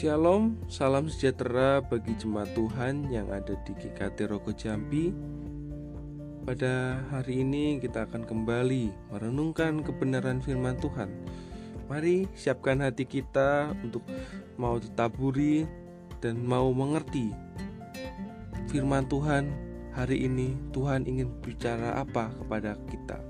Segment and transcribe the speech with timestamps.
[0.00, 5.12] Shalom, salam sejahtera bagi jemaat Tuhan yang ada di GKT Rogo Jambi.
[6.40, 11.12] Pada hari ini kita akan kembali merenungkan kebenaran firman Tuhan.
[11.92, 14.00] Mari siapkan hati kita untuk
[14.56, 15.68] mau ditaburi
[16.24, 17.36] dan mau mengerti
[18.72, 19.52] firman Tuhan
[19.92, 20.56] hari ini.
[20.72, 23.20] Tuhan ingin bicara apa kepada kita.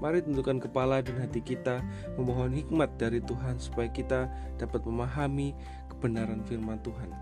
[0.00, 1.84] Mari tentukan kepala dan hati kita
[2.16, 5.52] memohon hikmat dari Tuhan supaya kita dapat memahami
[6.00, 7.12] kebenaran firman Tuhan.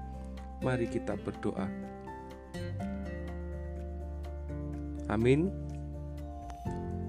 [0.63, 1.67] Mari kita berdoa.
[5.11, 5.51] Amin.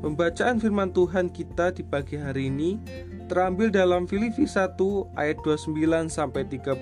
[0.01, 2.81] Pembacaan firman Tuhan kita di pagi hari ini
[3.29, 4.73] terambil dalam Filipi 1
[5.13, 6.73] ayat 29 sampai 30.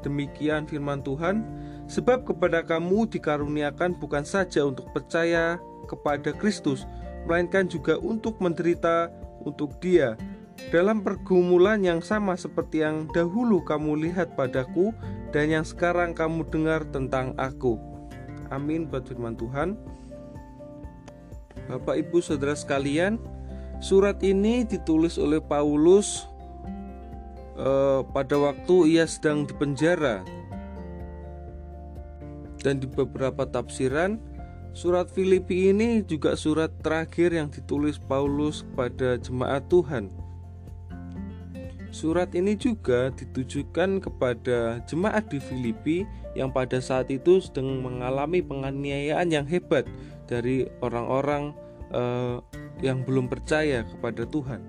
[0.00, 1.44] Demikian firman Tuhan,
[1.84, 6.88] sebab kepada kamu dikaruniakan bukan saja untuk percaya kepada Kristus,
[7.28, 9.12] melainkan juga untuk menderita
[9.44, 10.16] untuk Dia
[10.70, 14.92] dalam pergumulan yang sama seperti yang dahulu kamu lihat padaku
[15.32, 17.76] dan yang sekarang kamu dengar tentang aku.
[18.52, 19.76] Amin buat firman Tuhan.
[21.68, 23.16] Bapak Ibu Saudara sekalian,
[23.80, 26.28] surat ini ditulis oleh Paulus
[27.56, 30.20] eh, pada waktu ia sedang dipenjara.
[32.62, 34.32] Dan di beberapa tafsiran
[34.72, 40.08] Surat Filipi ini juga surat terakhir yang ditulis Paulus kepada jemaat Tuhan.
[41.92, 49.28] Surat ini juga ditujukan kepada jemaat di Filipi yang pada saat itu sedang mengalami penganiayaan
[49.28, 49.84] yang hebat
[50.24, 51.52] dari orang-orang
[51.92, 52.40] uh,
[52.80, 54.64] yang belum percaya kepada Tuhan.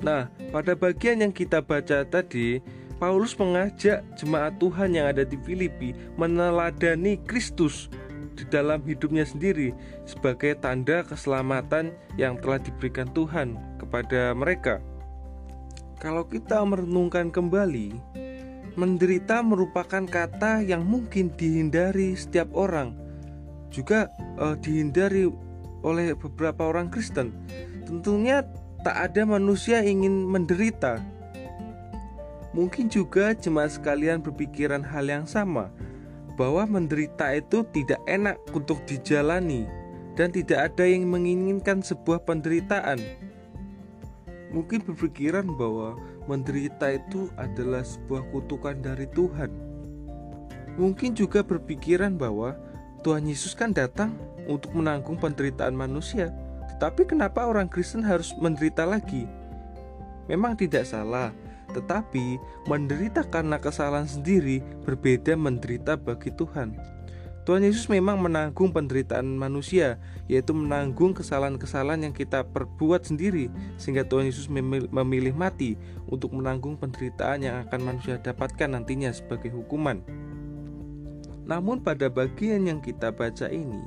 [0.00, 2.64] Nah, pada bagian yang kita baca tadi,
[2.96, 7.92] Paulus mengajak jemaat Tuhan yang ada di Filipi meneladani Kristus
[8.32, 9.76] di dalam hidupnya sendiri
[10.08, 14.80] sebagai tanda keselamatan yang telah diberikan Tuhan kepada mereka.
[15.98, 17.90] Kalau kita merenungkan kembali,
[18.78, 22.94] menderita merupakan kata yang mungkin dihindari setiap orang,
[23.74, 24.06] juga
[24.38, 25.26] uh, dihindari
[25.82, 27.34] oleh beberapa orang Kristen.
[27.82, 28.46] Tentunya
[28.86, 31.02] tak ada manusia ingin menderita.
[32.54, 35.74] Mungkin juga jemaat sekalian berpikiran hal yang sama,
[36.38, 39.66] bahwa menderita itu tidak enak untuk dijalani
[40.14, 43.02] dan tidak ada yang menginginkan sebuah penderitaan.
[44.48, 49.52] Mungkin berpikiran bahwa menderita itu adalah sebuah kutukan dari Tuhan.
[50.80, 52.56] Mungkin juga berpikiran bahwa
[53.04, 54.16] Tuhan Yesus kan datang
[54.48, 56.32] untuk menanggung penderitaan manusia.
[56.76, 59.26] Tetapi kenapa orang Kristen harus menderita lagi?
[60.30, 61.32] Memang tidak salah,
[61.72, 66.97] tetapi menderita karena kesalahan sendiri berbeda menderita bagi Tuhan.
[67.48, 69.96] Tuhan Yesus memang menanggung penderitaan manusia,
[70.28, 73.48] yaitu menanggung kesalahan-kesalahan yang kita perbuat sendiri,
[73.80, 74.52] sehingga Tuhan Yesus
[74.92, 75.80] memilih mati
[76.12, 80.04] untuk menanggung penderitaan yang akan manusia dapatkan nantinya sebagai hukuman.
[81.48, 83.80] Namun, pada bagian yang kita baca ini,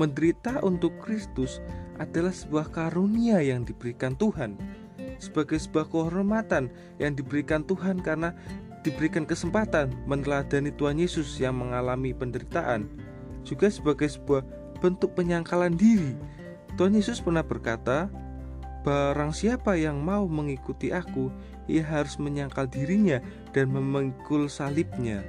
[0.00, 1.60] menderita untuk Kristus
[2.00, 4.56] adalah sebuah karunia yang diberikan Tuhan
[5.18, 8.34] sebagai sebuah kehormatan yang diberikan Tuhan karena
[8.84, 12.86] diberikan kesempatan meneladani Tuhan Yesus yang mengalami penderitaan
[13.42, 14.44] juga sebagai sebuah
[14.84, 16.12] bentuk penyangkalan diri.
[16.76, 18.12] Tuhan Yesus pernah berkata,
[18.84, 21.32] Barang siapa yang mau mengikuti aku,
[21.64, 23.16] ia harus menyangkal dirinya
[23.56, 25.24] dan memengkul salibnya.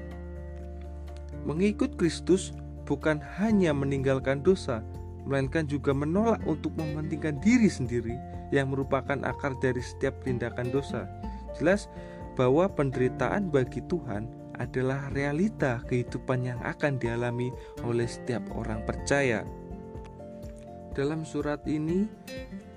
[1.47, 2.51] Mengikut Kristus
[2.83, 4.83] bukan hanya meninggalkan dosa,
[5.23, 8.19] melainkan juga menolak untuk mementingkan diri sendiri
[8.51, 11.07] yang merupakan akar dari setiap tindakan dosa.
[11.55, 11.87] Jelas
[12.35, 14.28] bahwa penderitaan bagi Tuhan
[14.59, 17.51] adalah realita kehidupan yang akan dialami
[17.84, 19.44] oleh setiap orang percaya.
[20.96, 22.07] Dalam surat ini,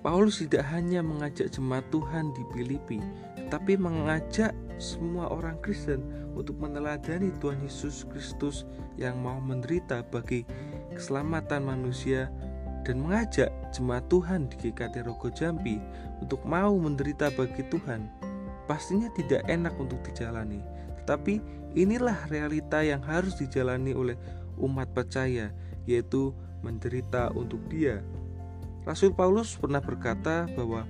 [0.03, 2.99] Paulus tidak hanya mengajak jemaat Tuhan di Filipi,
[3.47, 6.03] tetapi mengajak semua orang Kristen
[6.35, 8.67] untuk meneladani Tuhan Yesus Kristus
[8.99, 10.47] yang mau menderita bagi
[10.95, 12.31] keselamatan manusia
[12.87, 15.79] dan mengajak jemaat Tuhan di GKT Rogo Jambi
[16.23, 18.28] untuk mau menderita bagi Tuhan.
[18.69, 20.61] Pastinya tidak enak untuk dijalani,
[21.03, 21.41] tetapi
[21.73, 24.21] inilah realita yang harus dijalani oleh
[24.61, 25.49] umat percaya,
[25.89, 28.05] yaitu menderita untuk Dia.
[28.85, 30.85] Rasul Paulus pernah berkata bahwa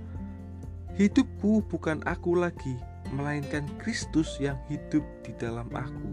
[0.98, 2.74] hidupku bukan aku lagi,
[3.14, 6.10] melainkan Kristus yang hidup di dalam aku.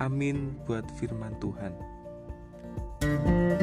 [0.00, 1.72] Amin buat firman Tuhan.
[3.04, 3.53] thank you